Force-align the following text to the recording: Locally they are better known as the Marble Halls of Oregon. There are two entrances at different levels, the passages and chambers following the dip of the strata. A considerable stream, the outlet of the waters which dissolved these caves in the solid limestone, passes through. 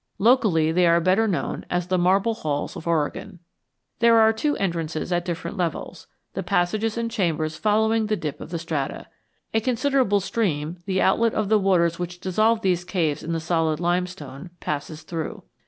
Locally 0.17 0.71
they 0.71 0.87
are 0.87 0.99
better 0.99 1.27
known 1.27 1.63
as 1.69 1.85
the 1.85 1.97
Marble 1.99 2.33
Halls 2.33 2.75
of 2.75 2.87
Oregon. 2.87 3.37
There 3.99 4.17
are 4.17 4.33
two 4.33 4.57
entrances 4.57 5.11
at 5.11 5.23
different 5.25 5.57
levels, 5.57 6.07
the 6.33 6.41
passages 6.41 6.97
and 6.97 7.11
chambers 7.11 7.55
following 7.55 8.07
the 8.07 8.15
dip 8.15 8.41
of 8.41 8.49
the 8.49 8.57
strata. 8.57 9.05
A 9.53 9.59
considerable 9.61 10.19
stream, 10.19 10.79
the 10.87 11.03
outlet 11.03 11.35
of 11.35 11.49
the 11.49 11.59
waters 11.59 11.99
which 11.99 12.19
dissolved 12.19 12.63
these 12.63 12.83
caves 12.83 13.21
in 13.21 13.31
the 13.31 13.39
solid 13.39 13.79
limestone, 13.79 14.49
passes 14.59 15.03
through. 15.03 15.43